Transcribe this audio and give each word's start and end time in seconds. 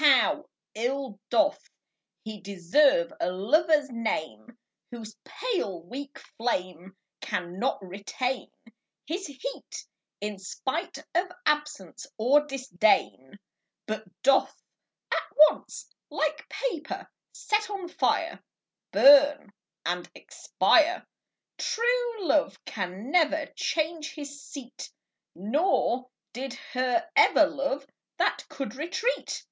HOW 0.00 0.48
ill 0.76 1.18
doth 1.28 1.68
lie 2.24 2.38
deserve 2.40 3.12
a 3.20 3.32
Lover's 3.32 3.90
name 3.90 4.56
Whose 4.92 5.16
pale 5.24 5.82
weak 5.82 6.20
flame 6.36 6.96
Cannot 7.20 7.82
retain 7.82 8.48
His 9.06 9.26
heat, 9.26 9.86
in 10.20 10.38
spite 10.38 10.98
of 11.16 11.32
absence 11.44 12.06
or 12.16 12.46
disdain; 12.46 13.40
But 13.86 14.04
doth 14.22 14.56
at 15.10 15.36
once, 15.50 15.90
like 16.10 16.48
paper 16.48 17.10
set 17.32 17.68
on 17.68 17.88
fire, 17.88 18.40
Burn 18.92 19.52
and 19.84 20.08
expire! 20.14 21.04
True 21.56 22.24
love 22.28 22.56
can 22.64 23.10
never 23.10 23.46
change 23.56 24.14
his 24.14 24.44
seat; 24.44 24.92
Nor 25.34 26.08
did 26.32 26.54
he 26.72 26.96
ever 27.16 27.46
love 27.48 27.84
that 28.18 28.44
can 28.48 28.68
retreat. 28.68 29.44